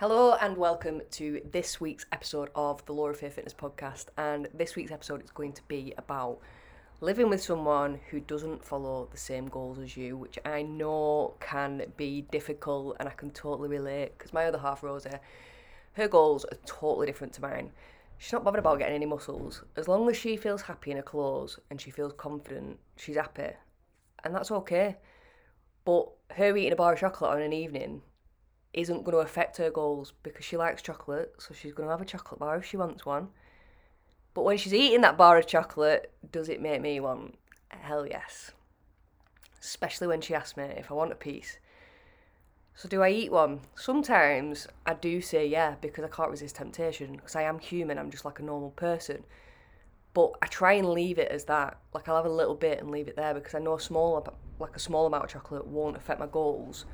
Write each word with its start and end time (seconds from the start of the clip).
Hello 0.00 0.34
and 0.40 0.56
welcome 0.56 1.02
to 1.10 1.40
this 1.50 1.80
week's 1.80 2.06
episode 2.12 2.50
of 2.54 2.86
the 2.86 2.92
Laura 2.92 3.14
Faye 3.14 3.30
Fitness 3.30 3.52
Podcast. 3.52 4.04
And 4.16 4.46
this 4.54 4.76
week's 4.76 4.92
episode 4.92 5.24
is 5.24 5.32
going 5.32 5.54
to 5.54 5.62
be 5.66 5.92
about 5.98 6.38
living 7.00 7.28
with 7.28 7.42
someone 7.42 7.98
who 8.08 8.20
doesn't 8.20 8.64
follow 8.64 9.08
the 9.10 9.16
same 9.16 9.48
goals 9.48 9.80
as 9.80 9.96
you, 9.96 10.16
which 10.16 10.38
I 10.44 10.62
know 10.62 11.34
can 11.40 11.82
be 11.96 12.22
difficult 12.30 12.96
and 13.00 13.08
I 13.08 13.12
can 13.12 13.32
totally 13.32 13.68
relate 13.68 14.16
because 14.16 14.32
my 14.32 14.46
other 14.46 14.58
half, 14.58 14.84
Rosa, 14.84 15.18
her 15.94 16.06
goals 16.06 16.44
are 16.44 16.58
totally 16.64 17.08
different 17.08 17.32
to 17.32 17.42
mine. 17.42 17.72
She's 18.18 18.32
not 18.32 18.44
bothered 18.44 18.60
about 18.60 18.78
getting 18.78 18.94
any 18.94 19.06
muscles. 19.06 19.64
As 19.76 19.88
long 19.88 20.08
as 20.08 20.16
she 20.16 20.36
feels 20.36 20.62
happy 20.62 20.92
in 20.92 20.98
her 20.98 21.02
clothes 21.02 21.58
and 21.70 21.80
she 21.80 21.90
feels 21.90 22.12
confident, 22.12 22.78
she's 22.94 23.16
happy. 23.16 23.50
And 24.22 24.32
that's 24.32 24.52
okay. 24.52 24.98
But 25.84 26.08
her 26.36 26.56
eating 26.56 26.72
a 26.72 26.76
bar 26.76 26.92
of 26.92 27.00
chocolate 27.00 27.32
on 27.32 27.42
an 27.42 27.52
evening 27.52 28.02
isn't 28.78 29.04
going 29.04 29.16
to 29.16 29.18
affect 29.18 29.56
her 29.56 29.70
goals 29.70 30.12
because 30.22 30.44
she 30.44 30.56
likes 30.56 30.82
chocolate, 30.82 31.34
so 31.38 31.52
she's 31.52 31.72
going 31.72 31.88
to 31.88 31.90
have 31.90 32.00
a 32.00 32.04
chocolate 32.04 32.38
bar 32.38 32.56
if 32.56 32.64
she 32.64 32.76
wants 32.76 33.04
one. 33.04 33.28
But 34.34 34.44
when 34.44 34.56
she's 34.56 34.72
eating 34.72 35.00
that 35.00 35.18
bar 35.18 35.36
of 35.36 35.48
chocolate, 35.48 36.12
does 36.30 36.48
it 36.48 36.62
make 36.62 36.80
me 36.80 37.00
want? 37.00 37.36
Hell 37.70 38.06
yes. 38.06 38.52
Especially 39.60 40.06
when 40.06 40.20
she 40.20 40.32
asks 40.32 40.56
me 40.56 40.64
if 40.64 40.92
I 40.92 40.94
want 40.94 41.10
a 41.10 41.16
piece. 41.16 41.58
So 42.76 42.88
do 42.88 43.02
I 43.02 43.10
eat 43.10 43.32
one? 43.32 43.62
Sometimes 43.74 44.68
I 44.86 44.94
do 44.94 45.20
say 45.20 45.44
yeah 45.44 45.74
because 45.80 46.04
I 46.04 46.08
can't 46.08 46.30
resist 46.30 46.54
temptation 46.54 47.16
because 47.16 47.34
I 47.34 47.42
am 47.42 47.58
human, 47.58 47.98
I'm 47.98 48.12
just 48.12 48.24
like 48.24 48.38
a 48.38 48.44
normal 48.44 48.70
person. 48.70 49.24
But 50.14 50.34
I 50.40 50.46
try 50.46 50.74
and 50.74 50.88
leave 50.88 51.18
it 51.18 51.32
as 51.32 51.46
that. 51.46 51.78
Like 51.92 52.08
I'll 52.08 52.14
have 52.14 52.24
a 52.24 52.30
little 52.30 52.54
bit 52.54 52.78
and 52.78 52.92
leave 52.92 53.08
it 53.08 53.16
there 53.16 53.34
because 53.34 53.56
I 53.56 53.58
know 53.58 53.74
a 53.74 53.80
small 53.80 54.24
like 54.60 54.76
a 54.76 54.80
small 54.80 55.06
amount 55.06 55.24
of 55.24 55.30
chocolate 55.30 55.66
won't 55.66 55.96
affect 55.96 56.20
my 56.20 56.26
goals. 56.26 56.84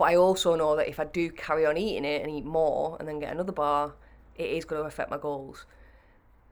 But 0.00 0.06
I 0.06 0.16
also 0.16 0.56
know 0.56 0.76
that 0.76 0.88
if 0.88 0.98
I 0.98 1.04
do 1.04 1.28
carry 1.30 1.66
on 1.66 1.76
eating 1.76 2.06
it 2.06 2.22
and 2.22 2.30
eat 2.30 2.46
more 2.46 2.96
and 2.98 3.06
then 3.06 3.18
get 3.18 3.34
another 3.34 3.52
bar, 3.52 3.92
it 4.34 4.48
is 4.48 4.64
going 4.64 4.80
to 4.80 4.88
affect 4.88 5.10
my 5.10 5.18
goals. 5.18 5.66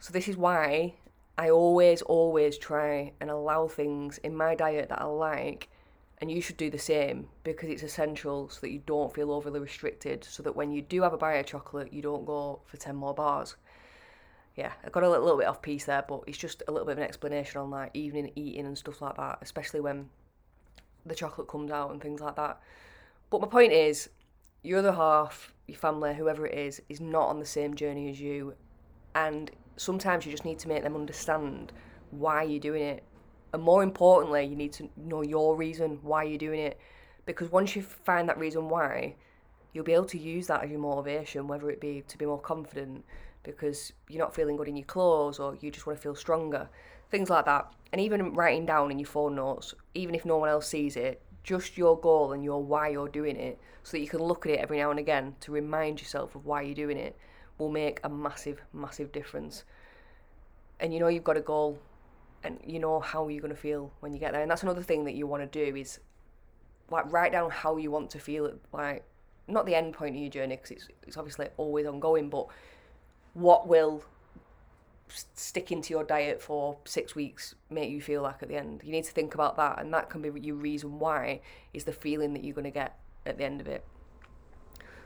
So 0.00 0.12
this 0.12 0.28
is 0.28 0.36
why 0.36 0.96
I 1.38 1.48
always, 1.48 2.02
always 2.02 2.58
try 2.58 3.14
and 3.22 3.30
allow 3.30 3.66
things 3.66 4.18
in 4.18 4.36
my 4.36 4.54
diet 4.54 4.90
that 4.90 5.00
I 5.00 5.06
like, 5.06 5.70
and 6.18 6.30
you 6.30 6.42
should 6.42 6.58
do 6.58 6.68
the 6.68 6.78
same 6.78 7.28
because 7.42 7.70
it's 7.70 7.82
essential 7.82 8.50
so 8.50 8.60
that 8.60 8.70
you 8.70 8.82
don't 8.84 9.14
feel 9.14 9.32
overly 9.32 9.60
restricted. 9.60 10.24
So 10.24 10.42
that 10.42 10.54
when 10.54 10.70
you 10.70 10.82
do 10.82 11.00
have 11.00 11.14
a 11.14 11.16
bar 11.16 11.34
of 11.34 11.46
chocolate, 11.46 11.90
you 11.90 12.02
don't 12.02 12.26
go 12.26 12.60
for 12.66 12.76
ten 12.76 12.96
more 12.96 13.14
bars. 13.14 13.56
Yeah, 14.56 14.72
I 14.84 14.90
got 14.90 15.04
a 15.04 15.08
little, 15.08 15.38
bit 15.38 15.46
off 15.46 15.62
piece 15.62 15.86
there, 15.86 16.04
but 16.06 16.24
it's 16.26 16.36
just 16.36 16.62
a 16.68 16.70
little 16.70 16.84
bit 16.84 16.92
of 16.92 16.98
an 16.98 17.04
explanation 17.04 17.62
on 17.62 17.70
like 17.70 17.92
evening 17.94 18.30
eating 18.36 18.66
and 18.66 18.76
stuff 18.76 19.00
like 19.00 19.16
that, 19.16 19.38
especially 19.40 19.80
when 19.80 20.10
the 21.06 21.14
chocolate 21.14 21.48
comes 21.48 21.70
out 21.70 21.92
and 21.92 22.02
things 22.02 22.20
like 22.20 22.36
that. 22.36 22.60
But 23.30 23.40
my 23.40 23.46
point 23.46 23.72
is, 23.72 24.08
your 24.62 24.78
other 24.78 24.92
half, 24.92 25.52
your 25.66 25.78
family, 25.78 26.14
whoever 26.14 26.46
it 26.46 26.56
is, 26.56 26.82
is 26.88 27.00
not 27.00 27.28
on 27.28 27.38
the 27.38 27.46
same 27.46 27.74
journey 27.74 28.10
as 28.10 28.20
you, 28.20 28.54
and 29.14 29.50
sometimes 29.76 30.24
you 30.24 30.32
just 30.32 30.44
need 30.44 30.58
to 30.60 30.68
make 30.68 30.82
them 30.82 30.94
understand 30.94 31.72
why 32.10 32.42
you're 32.42 32.60
doing 32.60 32.82
it. 32.82 33.04
And 33.52 33.62
more 33.62 33.82
importantly, 33.82 34.44
you 34.44 34.56
need 34.56 34.72
to 34.74 34.88
know 34.96 35.22
your 35.22 35.56
reason 35.56 35.98
why 36.02 36.24
you're 36.24 36.38
doing 36.38 36.60
it. 36.60 36.78
Because 37.26 37.50
once 37.50 37.76
you 37.76 37.82
find 37.82 38.28
that 38.28 38.38
reason 38.38 38.68
why, 38.68 39.14
you'll 39.72 39.84
be 39.84 39.92
able 39.92 40.06
to 40.06 40.18
use 40.18 40.46
that 40.46 40.64
as 40.64 40.70
your 40.70 40.80
motivation, 40.80 41.46
whether 41.46 41.70
it 41.70 41.80
be 41.80 42.02
to 42.08 42.18
be 42.18 42.26
more 42.26 42.40
confident 42.40 43.04
because 43.42 43.92
you're 44.08 44.18
not 44.18 44.34
feeling 44.34 44.56
good 44.56 44.68
in 44.68 44.76
your 44.76 44.84
clothes 44.84 45.38
or 45.38 45.56
you 45.60 45.70
just 45.70 45.86
want 45.86 45.98
to 45.98 46.02
feel 46.02 46.14
stronger, 46.14 46.68
things 47.10 47.30
like 47.30 47.44
that. 47.46 47.72
And 47.92 48.00
even 48.00 48.34
writing 48.34 48.66
down 48.66 48.90
in 48.90 48.98
your 48.98 49.06
phone 49.06 49.36
notes, 49.36 49.74
even 49.94 50.14
if 50.14 50.24
no 50.24 50.36
one 50.36 50.48
else 50.48 50.68
sees 50.68 50.96
it, 50.96 51.22
just 51.48 51.78
your 51.78 51.98
goal 51.98 52.34
and 52.34 52.44
your 52.44 52.62
why 52.62 52.88
you're 52.88 53.08
doing 53.08 53.34
it 53.34 53.58
so 53.82 53.92
that 53.92 54.00
you 54.00 54.06
can 54.06 54.20
look 54.20 54.44
at 54.44 54.52
it 54.52 54.60
every 54.60 54.76
now 54.76 54.90
and 54.90 54.98
again 54.98 55.34
to 55.40 55.50
remind 55.50 55.98
yourself 55.98 56.34
of 56.34 56.44
why 56.44 56.60
you're 56.60 56.74
doing 56.74 56.98
it 56.98 57.16
will 57.56 57.70
make 57.70 58.00
a 58.04 58.08
massive, 58.08 58.60
massive 58.74 59.10
difference. 59.12 59.64
And 60.78 60.92
you 60.92 61.00
know 61.00 61.08
you've 61.08 61.24
got 61.24 61.38
a 61.38 61.40
goal 61.40 61.78
and 62.44 62.60
you 62.66 62.78
know 62.78 63.00
how 63.00 63.28
you're 63.28 63.40
going 63.40 63.54
to 63.54 63.60
feel 63.60 63.90
when 64.00 64.12
you 64.12 64.18
get 64.18 64.32
there. 64.32 64.42
And 64.42 64.50
that's 64.50 64.62
another 64.62 64.82
thing 64.82 65.04
that 65.06 65.14
you 65.14 65.26
want 65.26 65.50
to 65.50 65.64
do 65.64 65.74
is 65.74 66.00
like 66.90 67.10
write 67.10 67.32
down 67.32 67.48
how 67.48 67.78
you 67.78 67.90
want 67.90 68.10
to 68.10 68.18
feel 68.18 68.52
like 68.74 69.04
not 69.46 69.64
the 69.64 69.74
end 69.74 69.94
point 69.94 70.16
of 70.16 70.20
your 70.20 70.30
journey 70.30 70.56
because 70.56 70.70
it's, 70.70 70.88
it's 71.06 71.16
obviously 71.16 71.48
always 71.56 71.86
ongoing, 71.86 72.28
but 72.28 72.46
what 73.32 73.66
will 73.66 74.04
sticking 75.34 75.82
to 75.82 75.90
your 75.92 76.04
diet 76.04 76.40
for 76.40 76.78
six 76.84 77.14
weeks 77.14 77.54
make 77.70 77.90
you 77.90 78.00
feel 78.00 78.22
like 78.22 78.42
at 78.42 78.48
the 78.48 78.56
end. 78.56 78.82
You 78.84 78.92
need 78.92 79.04
to 79.04 79.12
think 79.12 79.34
about 79.34 79.56
that, 79.56 79.80
and 79.80 79.92
that 79.94 80.10
can 80.10 80.22
be 80.22 80.40
your 80.40 80.56
reason 80.56 80.98
why 80.98 81.40
is 81.72 81.84
the 81.84 81.92
feeling 81.92 82.32
that 82.34 82.44
you're 82.44 82.54
going 82.54 82.64
to 82.64 82.70
get 82.70 82.98
at 83.26 83.38
the 83.38 83.44
end 83.44 83.60
of 83.60 83.68
it. 83.68 83.84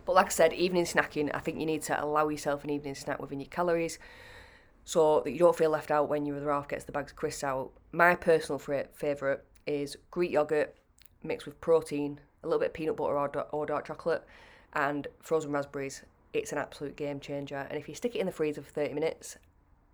But 0.04 0.14
like 0.14 0.26
I 0.26 0.30
said, 0.30 0.52
evening 0.52 0.84
snacking, 0.84 1.30
I 1.32 1.38
think 1.38 1.58
you 1.58 1.66
need 1.66 1.82
to 1.82 2.02
allow 2.02 2.28
yourself 2.28 2.64
an 2.64 2.70
evening 2.70 2.94
snack 2.94 3.20
within 3.20 3.40
your 3.40 3.48
calories 3.48 3.98
so 4.84 5.20
that 5.20 5.30
you 5.30 5.38
don't 5.38 5.56
feel 5.56 5.70
left 5.70 5.90
out 5.90 6.08
when 6.08 6.26
your 6.26 6.36
other 6.36 6.50
half 6.50 6.68
gets 6.68 6.84
the 6.84 6.92
bags 6.92 7.12
of 7.12 7.16
crisps 7.16 7.44
out. 7.44 7.70
My 7.92 8.14
personal 8.14 8.58
favourite 8.58 9.40
is 9.66 9.96
Greek 10.10 10.32
yogurt 10.32 10.74
mixed 11.22 11.46
with 11.46 11.60
protein, 11.60 12.18
a 12.42 12.46
little 12.46 12.58
bit 12.58 12.66
of 12.66 12.74
peanut 12.74 12.96
butter 12.96 13.16
or, 13.16 13.46
or 13.52 13.66
dark 13.66 13.86
chocolate, 13.86 14.24
and 14.72 15.06
frozen 15.20 15.52
raspberries. 15.52 16.02
It's 16.32 16.50
an 16.50 16.58
absolute 16.58 16.96
game 16.96 17.20
changer. 17.20 17.66
And 17.70 17.78
if 17.78 17.88
you 17.88 17.94
stick 17.94 18.16
it 18.16 18.18
in 18.18 18.26
the 18.26 18.32
freezer 18.32 18.62
for 18.62 18.70
30 18.70 18.94
minutes, 18.94 19.36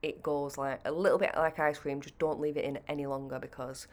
it 0.03 0.23
goes 0.23 0.57
like 0.57 0.81
a 0.85 0.93
little 0.93 1.19
bit 1.19 1.33
like 1.37 1.59
ice 1.59 1.79
cream. 1.79 2.01
Just 2.01 2.19
don't 2.19 2.41
leave 2.41 2.57
it 2.57 2.65
in 2.65 2.79
any 2.89 3.07
longer 3.07 3.39
because 3.39 3.87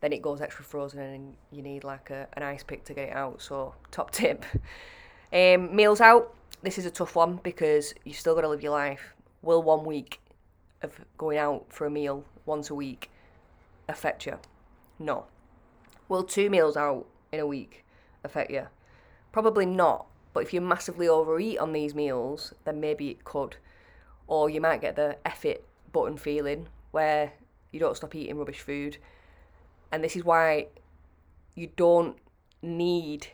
then 0.00 0.12
it 0.12 0.22
goes 0.22 0.40
extra 0.40 0.64
frozen 0.64 1.00
and 1.00 1.36
you 1.50 1.62
need 1.62 1.84
like 1.84 2.10
a, 2.10 2.28
an 2.34 2.42
ice 2.42 2.62
pick 2.62 2.84
to 2.84 2.94
get 2.94 3.08
it 3.08 3.14
out. 3.14 3.40
So 3.40 3.74
top 3.90 4.10
tip. 4.12 4.44
Um, 5.32 5.74
meals 5.74 6.00
out. 6.00 6.34
This 6.62 6.78
is 6.78 6.86
a 6.86 6.90
tough 6.90 7.14
one 7.14 7.40
because 7.42 7.94
you 8.04 8.12
still 8.12 8.34
got 8.34 8.42
to 8.42 8.48
live 8.48 8.62
your 8.62 8.72
life. 8.72 9.14
Will 9.42 9.62
one 9.62 9.84
week 9.84 10.20
of 10.82 10.92
going 11.16 11.38
out 11.38 11.66
for 11.68 11.86
a 11.86 11.90
meal 11.90 12.24
once 12.44 12.70
a 12.70 12.74
week 12.74 13.10
affect 13.88 14.26
you? 14.26 14.38
No. 14.98 15.26
Will 16.08 16.22
two 16.22 16.50
meals 16.50 16.76
out 16.76 17.06
in 17.32 17.40
a 17.40 17.46
week 17.46 17.84
affect 18.24 18.50
you? 18.50 18.66
Probably 19.32 19.66
not. 19.66 20.06
But 20.32 20.42
if 20.42 20.52
you 20.52 20.60
massively 20.60 21.08
overeat 21.08 21.58
on 21.58 21.72
these 21.72 21.94
meals, 21.94 22.52
then 22.64 22.80
maybe 22.80 23.08
it 23.08 23.24
could 23.24 23.56
or 24.26 24.50
you 24.50 24.60
might 24.60 24.80
get 24.80 24.96
the 24.96 25.16
F 25.24 25.44
it 25.44 25.64
button 25.92 26.16
feeling 26.16 26.68
where 26.90 27.32
you 27.72 27.80
don't 27.80 27.96
stop 27.96 28.14
eating 28.14 28.36
rubbish 28.36 28.60
food. 28.60 28.98
And 29.92 30.02
this 30.02 30.16
is 30.16 30.24
why 30.24 30.68
you 31.54 31.70
don't 31.76 32.16
need 32.62 33.28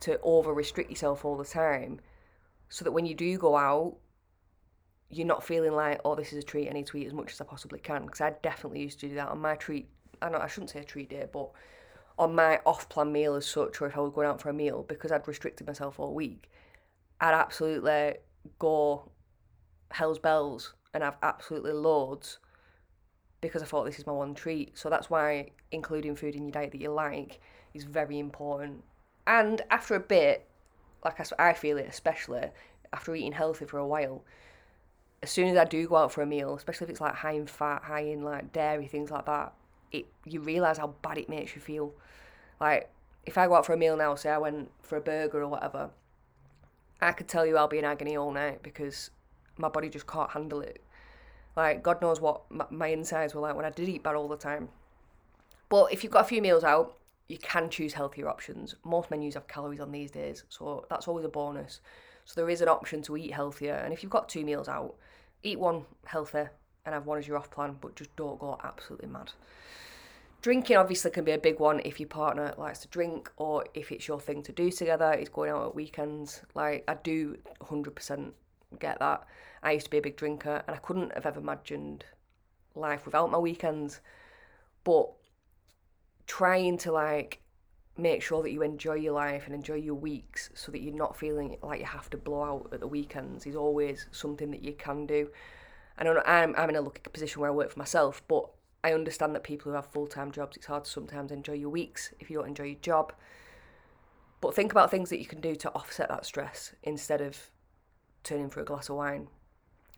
to 0.00 0.18
over 0.22 0.52
restrict 0.52 0.90
yourself 0.90 1.24
all 1.24 1.36
the 1.36 1.44
time 1.44 2.00
so 2.68 2.84
that 2.84 2.92
when 2.92 3.06
you 3.06 3.14
do 3.14 3.38
go 3.38 3.56
out, 3.56 3.96
you're 5.10 5.26
not 5.26 5.44
feeling 5.44 5.72
like, 5.72 6.00
oh, 6.04 6.14
this 6.14 6.32
is 6.32 6.38
a 6.38 6.42
treat, 6.42 6.68
I 6.68 6.72
need 6.72 6.86
to 6.86 6.96
eat 6.96 7.06
as 7.06 7.12
much 7.12 7.32
as 7.32 7.40
I 7.40 7.44
possibly 7.44 7.78
can. 7.78 8.06
Because 8.06 8.22
I 8.22 8.32
definitely 8.42 8.80
used 8.80 8.98
to 9.00 9.08
do 9.08 9.14
that 9.16 9.28
on 9.28 9.38
my 9.38 9.56
treat, 9.56 9.88
I 10.22 10.30
know 10.30 10.38
I 10.38 10.46
shouldn't 10.46 10.70
say 10.70 10.80
a 10.80 10.84
treat 10.84 11.10
day, 11.10 11.26
but 11.30 11.50
on 12.18 12.34
my 12.34 12.60
off 12.64 12.88
plan 12.88 13.12
meal 13.12 13.34
as 13.34 13.46
such, 13.46 13.80
or 13.80 13.86
if 13.86 13.96
I 13.96 14.00
was 14.00 14.12
going 14.12 14.26
out 14.26 14.40
for 14.40 14.48
a 14.48 14.54
meal, 14.54 14.84
because 14.88 15.12
I'd 15.12 15.28
restricted 15.28 15.66
myself 15.66 16.00
all 16.00 16.14
week, 16.14 16.50
I'd 17.20 17.34
absolutely 17.34 18.14
go 18.58 19.10
Hell's 19.92 20.18
Bells 20.18 20.74
and 20.94 21.02
have 21.02 21.16
absolutely 21.22 21.72
loads 21.72 22.38
because 23.40 23.62
I 23.62 23.66
thought 23.66 23.84
this 23.84 23.98
is 23.98 24.06
my 24.06 24.12
one 24.12 24.34
treat. 24.34 24.78
So 24.78 24.88
that's 24.88 25.10
why 25.10 25.50
including 25.70 26.16
food 26.16 26.34
in 26.34 26.44
your 26.44 26.52
diet 26.52 26.72
that 26.72 26.80
you 26.80 26.90
like 26.90 27.40
is 27.74 27.84
very 27.84 28.18
important. 28.18 28.84
And 29.26 29.62
after 29.70 29.94
a 29.94 30.00
bit, 30.00 30.48
like 31.04 31.20
I, 31.20 31.50
I 31.50 31.52
feel 31.52 31.78
it 31.78 31.86
especially 31.88 32.48
after 32.92 33.14
eating 33.14 33.32
healthy 33.32 33.64
for 33.64 33.78
a 33.78 33.86
while, 33.86 34.24
as 35.22 35.30
soon 35.30 35.48
as 35.48 35.56
I 35.56 35.64
do 35.64 35.86
go 35.86 35.96
out 35.96 36.12
for 36.12 36.22
a 36.22 36.26
meal, 36.26 36.54
especially 36.54 36.86
if 36.86 36.90
it's 36.90 37.00
like 37.00 37.14
high 37.14 37.32
in 37.32 37.46
fat, 37.46 37.82
high 37.84 38.04
in 38.04 38.22
like 38.22 38.52
dairy, 38.52 38.86
things 38.86 39.10
like 39.10 39.26
that, 39.26 39.52
it 39.90 40.06
you 40.24 40.40
realise 40.40 40.78
how 40.78 40.94
bad 41.02 41.18
it 41.18 41.28
makes 41.28 41.54
you 41.54 41.60
feel. 41.60 41.94
Like 42.60 42.90
if 43.24 43.38
I 43.38 43.46
go 43.46 43.54
out 43.54 43.66
for 43.66 43.72
a 43.72 43.76
meal 43.76 43.96
now, 43.96 44.14
say 44.14 44.30
I 44.30 44.38
went 44.38 44.70
for 44.82 44.96
a 44.96 45.00
burger 45.00 45.42
or 45.42 45.48
whatever, 45.48 45.90
I 47.00 47.12
could 47.12 47.28
tell 47.28 47.46
you 47.46 47.56
I'll 47.56 47.68
be 47.68 47.78
in 47.78 47.84
agony 47.84 48.16
all 48.16 48.32
night 48.32 48.62
because 48.62 49.10
my 49.56 49.68
body 49.68 49.88
just 49.88 50.06
can't 50.06 50.30
handle 50.30 50.60
it. 50.60 50.82
Like, 51.56 51.82
God 51.82 52.00
knows 52.00 52.20
what 52.20 52.42
my, 52.50 52.88
insides 52.88 53.34
were 53.34 53.40
like 53.40 53.54
when 53.54 53.64
I 53.64 53.70
did 53.70 53.88
eat 53.88 54.02
bad 54.02 54.14
all 54.14 54.28
the 54.28 54.36
time. 54.36 54.68
But 55.68 55.92
if 55.92 56.02
you've 56.02 56.12
got 56.12 56.24
a 56.24 56.28
few 56.28 56.40
meals 56.40 56.64
out, 56.64 56.96
you 57.28 57.38
can 57.38 57.70
choose 57.70 57.94
healthier 57.94 58.28
options. 58.28 58.74
Most 58.84 59.10
menus 59.10 59.34
have 59.34 59.48
calories 59.48 59.80
on 59.80 59.92
these 59.92 60.10
days, 60.10 60.44
so 60.48 60.86
that's 60.90 61.08
always 61.08 61.24
a 61.24 61.28
bonus. 61.28 61.80
So 62.24 62.40
there 62.40 62.50
is 62.50 62.60
an 62.60 62.68
option 62.68 63.02
to 63.02 63.16
eat 63.16 63.32
healthier. 63.32 63.74
And 63.74 63.92
if 63.92 64.02
you've 64.02 64.10
got 64.10 64.28
two 64.28 64.44
meals 64.44 64.68
out, 64.68 64.94
eat 65.42 65.58
one 65.58 65.84
healthy 66.04 66.44
and 66.84 66.94
have 66.94 67.06
one 67.06 67.18
as 67.18 67.26
your 67.26 67.36
off 67.36 67.50
plan, 67.50 67.76
but 67.80 67.96
just 67.96 68.14
don't 68.16 68.38
go 68.38 68.58
absolutely 68.62 69.08
mad. 69.08 69.32
Drinking 70.40 70.76
obviously 70.76 71.12
can 71.12 71.24
be 71.24 71.32
a 71.32 71.38
big 71.38 71.60
one 71.60 71.80
if 71.84 72.00
your 72.00 72.08
partner 72.08 72.52
likes 72.58 72.80
to 72.80 72.88
drink 72.88 73.30
or 73.36 73.64
if 73.74 73.92
it's 73.92 74.08
your 74.08 74.18
thing 74.18 74.42
to 74.42 74.52
do 74.52 74.72
together, 74.72 75.12
it's 75.12 75.30
going 75.30 75.50
out 75.50 75.68
at 75.68 75.74
weekends. 75.74 76.42
Like 76.54 76.82
I 76.88 76.94
do 76.94 77.38
100% 77.60 78.32
get 78.80 78.98
that. 79.00 79.24
I 79.62 79.72
used 79.72 79.86
to 79.86 79.90
be 79.90 79.98
a 79.98 80.02
big 80.02 80.16
drinker 80.16 80.62
and 80.66 80.76
I 80.76 80.78
couldn't 80.78 81.14
have 81.14 81.26
ever 81.26 81.40
imagined 81.40 82.04
life 82.74 83.04
without 83.04 83.30
my 83.30 83.38
weekends. 83.38 84.00
But 84.84 85.10
trying 86.26 86.78
to 86.78 86.92
like 86.92 87.40
make 87.96 88.22
sure 88.22 88.42
that 88.42 88.50
you 88.50 88.62
enjoy 88.62 88.94
your 88.94 89.12
life 89.12 89.44
and 89.46 89.54
enjoy 89.54 89.74
your 89.74 89.94
weeks 89.94 90.50
so 90.54 90.72
that 90.72 90.80
you're 90.80 90.94
not 90.94 91.16
feeling 91.16 91.56
like 91.62 91.80
you 91.80 91.86
have 91.86 92.08
to 92.10 92.16
blow 92.16 92.42
out 92.42 92.70
at 92.72 92.80
the 92.80 92.86
weekends 92.86 93.46
is 93.46 93.54
always 93.54 94.06
something 94.10 94.50
that 94.50 94.62
you 94.62 94.72
can 94.72 95.06
do. 95.06 95.28
I 95.98 96.04
know 96.04 96.22
I'm, 96.24 96.54
I'm 96.56 96.70
in 96.70 96.76
a 96.76 96.80
lucky 96.80 97.02
position 97.12 97.40
where 97.40 97.50
I 97.50 97.54
work 97.54 97.70
for 97.70 97.78
myself, 97.78 98.22
but 98.28 98.48
I 98.82 98.94
understand 98.94 99.34
that 99.34 99.44
people 99.44 99.70
who 99.70 99.76
have 99.76 99.86
full 99.86 100.06
time 100.06 100.32
jobs, 100.32 100.56
it's 100.56 100.66
hard 100.66 100.84
to 100.84 100.90
sometimes 100.90 101.30
enjoy 101.30 101.52
your 101.52 101.68
weeks 101.68 102.12
if 102.18 102.30
you 102.30 102.38
don't 102.38 102.48
enjoy 102.48 102.64
your 102.64 102.80
job. 102.80 103.12
But 104.40 104.54
think 104.54 104.72
about 104.72 104.90
things 104.90 105.10
that 105.10 105.20
you 105.20 105.26
can 105.26 105.40
do 105.40 105.54
to 105.54 105.70
offset 105.72 106.08
that 106.08 106.26
stress 106.26 106.74
instead 106.82 107.20
of 107.20 107.50
turning 108.24 108.50
for 108.50 108.60
a 108.60 108.64
glass 108.64 108.88
of 108.88 108.96
wine. 108.96 109.28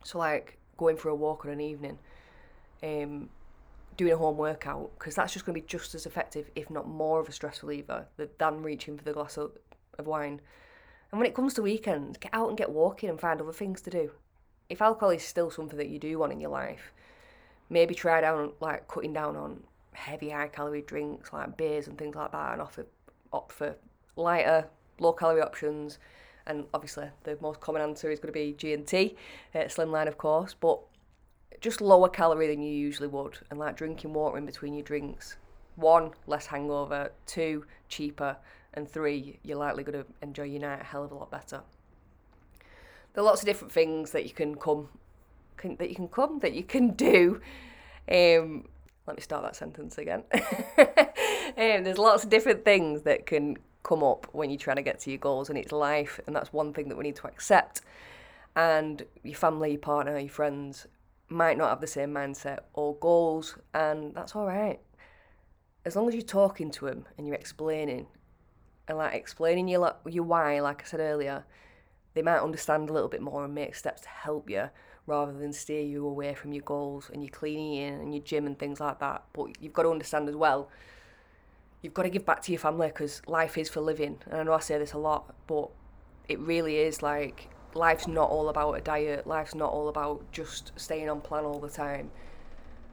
So, 0.03 0.17
like 0.17 0.57
going 0.77 0.97
for 0.97 1.09
a 1.09 1.15
walk 1.15 1.45
on 1.45 1.51
an 1.51 1.61
evening, 1.61 1.97
um, 2.83 3.29
doing 3.97 4.13
a 4.13 4.17
home 4.17 4.37
workout, 4.37 4.91
because 4.97 5.15
that's 5.15 5.33
just 5.33 5.45
going 5.45 5.55
to 5.55 5.61
be 5.61 5.67
just 5.67 5.95
as 5.95 6.05
effective, 6.05 6.49
if 6.55 6.69
not 6.69 6.87
more 6.87 7.19
of 7.19 7.29
a 7.29 7.31
stress 7.31 7.63
reliever, 7.63 8.05
than 8.37 8.61
reaching 8.61 8.97
for 8.97 9.03
the 9.03 9.13
glass 9.13 9.37
of, 9.37 9.51
of 9.97 10.07
wine. 10.07 10.41
And 11.11 11.19
when 11.19 11.27
it 11.27 11.35
comes 11.35 11.53
to 11.55 11.61
weekends, 11.61 12.17
get 12.17 12.33
out 12.33 12.49
and 12.49 12.57
get 12.57 12.71
walking 12.71 13.09
and 13.09 13.19
find 13.19 13.39
other 13.39 13.53
things 13.53 13.81
to 13.81 13.89
do. 13.89 14.11
If 14.69 14.81
alcohol 14.81 15.11
is 15.11 15.23
still 15.23 15.49
something 15.49 15.77
that 15.77 15.89
you 15.89 15.99
do 15.99 16.17
want 16.17 16.33
in 16.33 16.39
your 16.39 16.49
life, 16.49 16.91
maybe 17.69 17.95
try 17.95 18.21
down 18.21 18.51
like 18.59 18.87
cutting 18.87 19.13
down 19.13 19.35
on 19.35 19.63
heavy 19.93 20.29
high 20.29 20.47
calorie 20.47 20.81
drinks 20.81 21.31
like 21.31 21.57
beers 21.57 21.87
and 21.87 21.97
things 21.97 22.15
like 22.15 22.31
that 22.31 22.53
and 22.53 22.61
offer 22.61 22.85
opt 23.31 23.51
for 23.51 23.75
lighter 24.15 24.67
low 24.99 25.13
calorie 25.13 25.41
options 25.41 25.97
and 26.47 26.65
obviously 26.73 27.07
the 27.23 27.37
most 27.41 27.59
common 27.59 27.81
answer 27.81 28.11
is 28.11 28.19
going 28.19 28.33
to 28.33 28.39
be 28.39 28.53
G&T 28.57 29.15
uh, 29.53 29.59
slimline 29.59 30.07
of 30.07 30.17
course 30.17 30.55
but 30.59 30.79
just 31.61 31.81
lower 31.81 32.09
calorie 32.09 32.47
than 32.47 32.61
you 32.61 32.71
usually 32.71 33.07
would 33.07 33.39
and 33.49 33.59
like 33.59 33.75
drinking 33.75 34.13
water 34.13 34.37
in 34.37 34.45
between 34.45 34.73
your 34.73 34.83
drinks 34.83 35.37
one 35.75 36.11
less 36.27 36.45
hangover 36.45 37.11
two 37.25 37.65
cheaper 37.89 38.37
and 38.73 38.89
three 38.89 39.39
you're 39.43 39.57
likely 39.57 39.83
going 39.83 39.97
to 39.97 40.05
enjoy 40.21 40.43
your 40.43 40.61
night 40.61 40.81
a 40.81 40.83
hell 40.83 41.03
of 41.03 41.11
a 41.11 41.15
lot 41.15 41.31
better 41.31 41.61
there 43.13 43.23
are 43.23 43.25
lots 43.25 43.41
of 43.41 43.45
different 43.45 43.71
things 43.71 44.11
that 44.11 44.25
you 44.25 44.31
can 44.31 44.55
come 44.55 44.89
can, 45.57 45.75
that 45.77 45.89
you 45.89 45.95
can 45.95 46.07
come 46.07 46.39
that 46.39 46.53
you 46.53 46.63
can 46.63 46.91
do. 46.91 47.41
Um, 48.09 48.67
let 49.07 49.17
me 49.17 49.21
start 49.21 49.43
that 49.43 49.55
sentence 49.55 49.97
again. 49.97 50.23
um, 50.33 51.83
there's 51.83 51.97
lots 51.97 52.23
of 52.23 52.29
different 52.29 52.65
things 52.65 53.03
that 53.03 53.25
can 53.25 53.57
come 53.85 54.03
up 54.03 54.27
when 54.33 54.49
you're 54.49 54.59
trying 54.59 54.75
to 54.75 54.81
get 54.81 54.99
to 55.01 55.11
your 55.11 55.19
goals, 55.19 55.47
and 55.47 55.57
it's 55.57 55.71
life, 55.71 56.19
and 56.27 56.35
that's 56.35 56.51
one 56.51 56.73
thing 56.73 56.89
that 56.89 56.97
we 56.97 57.03
need 57.03 57.15
to 57.17 57.27
accept. 57.27 57.81
And 58.55 59.05
your 59.23 59.35
family, 59.35 59.71
your 59.71 59.79
partner, 59.79 60.17
your 60.19 60.29
friends 60.29 60.87
might 61.29 61.57
not 61.57 61.69
have 61.69 61.81
the 61.81 61.87
same 61.87 62.13
mindset 62.13 62.59
or 62.73 62.95
goals, 62.95 63.57
and 63.73 64.13
that's 64.13 64.35
all 64.35 64.45
right. 64.45 64.79
As 65.85 65.95
long 65.95 66.07
as 66.09 66.15
you're 66.15 66.23
talking 66.23 66.71
to 66.71 66.85
them 66.85 67.05
and 67.17 67.27
you're 67.27 67.35
explaining, 67.35 68.07
and 68.87 68.97
like 68.97 69.13
explaining 69.13 69.67
your 69.67 69.95
your 70.09 70.23
why, 70.23 70.59
like 70.59 70.81
I 70.81 70.85
said 70.85 70.99
earlier, 70.99 71.45
they 72.13 72.21
might 72.21 72.39
understand 72.39 72.89
a 72.89 72.93
little 72.93 73.09
bit 73.09 73.21
more 73.21 73.43
and 73.45 73.53
make 73.53 73.75
steps 73.75 74.01
to 74.01 74.09
help 74.09 74.49
you 74.49 74.69
rather 75.07 75.33
than 75.33 75.53
steer 75.53 75.81
you 75.81 76.07
away 76.07 76.33
from 76.33 76.53
your 76.53 76.63
goals 76.63 77.11
and 77.13 77.23
your 77.23 77.31
cleaning 77.31 77.77
and 78.01 78.13
your 78.13 78.23
gym 78.23 78.47
and 78.47 78.57
things 78.57 78.79
like 78.79 78.99
that. 78.99 79.23
But 79.33 79.61
you've 79.61 79.73
got 79.73 79.83
to 79.83 79.89
understand 79.89 80.27
as 80.29 80.35
well, 80.35 80.69
you've 81.85 81.93
got 81.93 82.03
to 82.03 82.09
give 82.09 82.25
back 82.25 82.41
to 82.41 82.51
your 82.51 82.59
family 82.59 82.87
because 82.87 83.21
life 83.27 83.59
is 83.59 83.69
for 83.69 83.79
living. 83.79 84.17
And 84.25 84.41
I 84.41 84.43
know 84.43 84.53
I 84.53 84.59
say 84.59 84.79
this 84.79 84.93
a 84.93 84.97
lot, 84.97 85.35
but 85.45 85.69
it 86.27 86.39
really 86.39 86.77
is 86.77 87.03
like 87.03 87.49
life's 87.75 88.07
not 88.07 88.29
all 88.29 88.49
about 88.49 88.73
a 88.73 88.81
diet, 88.81 89.27
life's 89.27 89.53
not 89.53 89.71
all 89.71 89.87
about 89.87 90.31
just 90.31 90.71
staying 90.75 91.09
on 91.09 91.21
plan 91.21 91.45
all 91.45 91.59
the 91.59 91.69
time. 91.69 92.09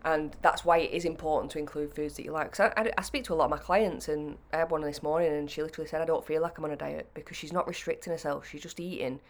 And 0.05 0.37
that's 0.43 0.65
why 0.65 0.79
it 0.79 0.91
is 0.91 1.07
important 1.07 1.53
to 1.53 1.59
include 1.59 1.95
foods 1.95 2.17
that 2.17 2.25
you 2.25 2.33
like. 2.33 2.51
Because 2.51 2.73
I, 2.77 2.83
I, 2.83 2.91
I 2.99 3.03
speak 3.03 3.25
to 3.25 3.35
a 3.35 3.37
lot 3.37 3.45
of 3.45 3.51
my 3.51 3.57
clients, 3.57 4.09
and 4.09 4.37
I 4.53 4.59
had 4.59 4.71
one 4.71 4.83
this 4.83 5.03
morning, 5.03 5.33
and 5.33 5.49
she 5.49 5.63
literally 5.63 5.89
said, 5.89 6.03
I 6.03 6.05
don't 6.05 6.27
feel 6.27 6.43
like 6.43 6.59
I'm 6.59 6.65
on 6.65 6.73
a 6.73 6.77
diet 6.77 7.09
because 7.15 7.37
she's 7.37 7.53
not 7.53 7.69
restricting 7.69 8.13
herself. 8.13 8.49
She's 8.49 8.63
just 8.63 8.81
eating 8.81 9.21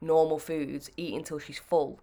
normal 0.00 0.38
foods, 0.38 0.90
eating 0.96 1.18
until 1.18 1.38
she's 1.38 1.58
full 1.58 2.00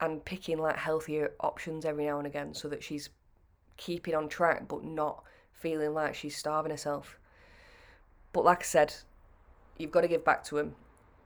and 0.00 0.24
picking 0.24 0.58
like 0.58 0.76
healthier 0.76 1.32
options 1.40 1.84
every 1.84 2.06
now 2.06 2.18
and 2.18 2.26
again 2.26 2.54
so 2.54 2.68
that 2.68 2.82
she's 2.82 3.10
keeping 3.76 4.14
on 4.14 4.28
track 4.28 4.66
but 4.68 4.82
not 4.82 5.24
feeling 5.54 5.94
like 5.94 6.14
she's 6.14 6.36
starving 6.36 6.70
herself. 6.70 7.18
But 8.32 8.44
like 8.44 8.60
I 8.60 8.64
said, 8.64 8.94
you've 9.78 9.90
got 9.90 10.02
to 10.02 10.08
give 10.08 10.24
back 10.24 10.44
to 10.44 10.58
him. 10.58 10.74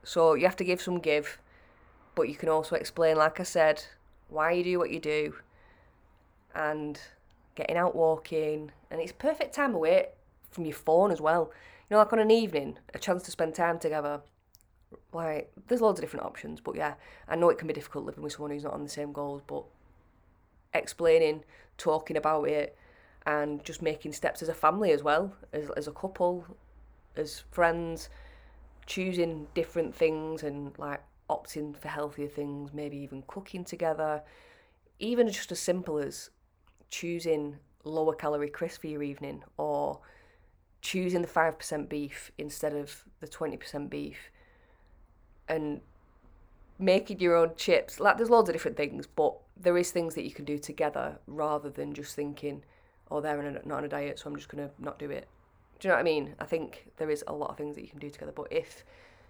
So 0.05 0.35
you 0.35 0.45
have 0.45 0.57
to 0.57 0.65
give 0.65 0.81
some 0.81 0.99
give, 0.99 1.39
but 2.15 2.29
you 2.29 2.35
can 2.35 2.49
also 2.49 2.77
explain, 2.77 3.17
like 3.17 3.41
I 3.41 3.43
said, 3.43 3.85
why 4.29 4.53
you 4.53 4.65
do 4.65 4.79
what 4.79 4.91
you 4.91 5.01
do 5.01 5.35
and 6.55 7.01
getting 7.55 7.77
out 7.77 7.95
walking. 7.95 8.73
And 8.91 9.01
it's 9.01 9.13
perfect 9.13 9.55
time 9.55 9.75
away 9.75 10.09
from 10.51 10.65
your 10.65 10.75
phone 10.75 11.11
as 11.11 11.21
well. 11.21 11.51
You 11.89 11.95
know, 11.95 11.99
like 11.99 12.13
on 12.13 12.19
an 12.19 12.31
evening, 12.31 12.79
a 12.95 12.99
chance 12.99 13.23
to 13.25 13.31
spend 13.31 13.55
time 13.55 13.79
together 13.79 14.21
like 15.13 15.51
there's 15.67 15.81
loads 15.81 15.99
of 15.99 16.03
different 16.03 16.25
options 16.25 16.61
but 16.61 16.75
yeah 16.75 16.95
i 17.29 17.37
know 17.37 17.51
it 17.51 17.59
can 17.59 17.69
be 17.69 17.75
difficult 17.75 18.05
living 18.05 18.23
with 18.23 18.33
someone 18.33 18.51
who's 18.51 18.65
not 18.65 18.73
on 18.73 18.83
the 18.83 18.89
same 18.89 19.13
goals 19.13 19.43
but 19.47 19.65
explaining 20.75 21.45
talking 21.77 22.17
about 22.17 22.45
it 22.45 22.77
and 23.29 23.63
just 23.63 23.83
making 23.83 24.11
steps 24.11 24.41
as 24.43 24.49
a 24.49 24.55
family 24.55 24.91
as 24.91 25.03
well 25.03 25.31
as, 25.53 25.69
as 25.77 25.87
a 25.87 25.93
couple 25.93 26.45
as 27.15 27.45
friends 27.51 28.09
choosing 28.87 29.47
different 29.53 29.95
things 29.95 30.43
and 30.43 30.73
like 30.79 31.03
opting 31.29 31.77
for 31.77 31.89
healthier 31.89 32.27
things 32.27 32.73
maybe 32.73 32.97
even 32.97 33.23
cooking 33.27 33.65
together 33.65 34.23
even 34.99 35.29
just 35.29 35.53
as 35.53 35.61
simple 35.61 35.99
as 35.99 36.31
choosing 36.89 37.57
lower 37.85 38.15
calorie 38.15 38.49
crisps 38.49 38.79
for 38.79 38.87
your 38.87 39.03
evening 39.03 39.45
or 39.59 40.01
choosing 40.81 41.21
the 41.21 41.29
5% 41.29 41.89
beef 41.89 42.33
instead 42.39 42.73
of 42.73 43.05
the 43.21 43.29
20% 43.29 43.91
beef 43.91 44.31
and 45.49 45.83
making 46.79 47.21
your 47.21 47.37
own 47.37 47.51
chips. 47.57 48.01
Like 48.01 48.17
there's 48.17 48.31
loads 48.31 48.49
of 48.49 48.55
different 48.55 48.77
things, 48.77 49.07
but 49.07 49.35
there 49.57 49.77
is 49.77 49.91
things 49.91 50.15
that 50.15 50.25
you 50.25 50.31
can 50.31 50.45
do 50.47 50.59
together 50.59 51.19
rather 51.27 51.69
than 51.69 51.93
just 51.93 52.15
thinking, 52.15 52.63
oh, 53.11 53.21
they're 53.21 53.41
a, 53.41 53.53
not 53.67 53.79
on 53.79 53.85
a 53.85 53.89
diet, 53.89 54.19
so 54.19 54.29
I'm 54.29 54.37
just 54.37 54.49
gonna 54.49 54.71
not 54.79 54.99
do 54.99 55.11
it. 55.11 55.29
Do 55.79 55.89
you 55.89 55.91
know 55.91 55.97
what 55.97 56.01
I 56.01 56.05
mean? 56.05 56.35
I 56.41 56.45
think 56.45 56.87
there 56.97 57.11
is 57.11 57.25
a 57.27 57.33
lot 57.33 57.51
of 57.51 57.57
things 57.57 57.77
that 57.77 57.83
you 57.83 57.89
can 57.89 57.99
do 58.01 58.11
together, 58.11 58.33
but 58.35 58.49
if 58.51 58.85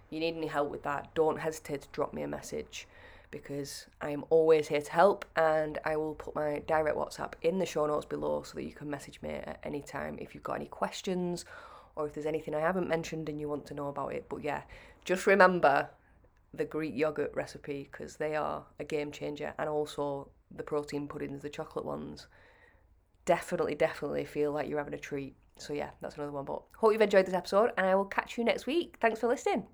you 0.09 0.19
need 0.19 0.35
any 0.35 0.47
help 0.47 0.71
with 0.71 0.83
that, 0.83 1.13
don't 1.13 1.39
hesitate 1.39 1.81
to 1.81 1.87
drop 1.91 2.13
me 2.13 2.23
a 2.23 2.27
message 2.27 2.87
because 3.31 3.85
I 4.01 4.09
am 4.09 4.25
always 4.31 4.67
here 4.67 4.81
to 4.81 4.91
help 4.91 5.23
and 5.35 5.77
I 5.85 5.95
will 5.97 6.15
put 6.15 6.33
my 6.33 6.63
direct 6.65 6.97
WhatsApp 6.97 7.33
in 7.43 7.59
the 7.59 7.65
show 7.65 7.85
notes 7.85 8.05
below 8.05 8.41
so 8.41 8.55
that 8.55 8.63
you 8.63 8.71
can 8.71 8.89
message 8.89 9.21
me 9.21 9.29
at 9.29 9.59
any 9.63 9.83
time 9.83 10.17
if 10.19 10.33
you've 10.33 10.43
got 10.43 10.55
any 10.55 10.65
questions 10.65 11.45
or 11.95 12.07
if 12.07 12.13
there's 12.13 12.25
anything 12.25 12.55
I 12.55 12.59
haven't 12.59 12.87
mentioned 12.87 13.29
and 13.29 13.39
you 13.39 13.47
want 13.47 13.67
to 13.67 13.75
know 13.75 13.87
about 13.87 14.13
it. 14.13 14.25
But 14.29 14.43
yeah, 14.43 14.63
just 15.05 15.27
remember 15.27 15.89
the 16.53 16.65
Greek 16.65 16.95
yogurt 16.95 17.31
recipe 17.35 17.89
because 17.91 18.15
they 18.15 18.35
are 18.35 18.63
a 18.79 18.83
game 18.83 19.11
changer, 19.11 19.53
and 19.57 19.69
also 19.69 20.29
the 20.55 20.63
protein 20.63 21.07
puddings, 21.07 21.41
the 21.41 21.49
chocolate 21.49 21.85
ones. 21.85 22.27
Definitely, 23.29 23.75
definitely 23.75 24.25
feel 24.25 24.51
like 24.51 24.67
you're 24.67 24.79
having 24.79 24.95
a 24.95 24.97
treat. 24.97 25.35
So, 25.55 25.71
yeah, 25.71 25.91
that's 26.01 26.15
another 26.15 26.31
one. 26.31 26.45
But 26.45 26.63
hope 26.75 26.93
you've 26.93 27.01
enjoyed 27.01 27.27
this 27.27 27.35
episode, 27.35 27.69
and 27.77 27.85
I 27.85 27.93
will 27.93 28.05
catch 28.05 28.39
you 28.39 28.43
next 28.43 28.65
week. 28.65 28.97
Thanks 28.99 29.19
for 29.19 29.27
listening. 29.27 29.67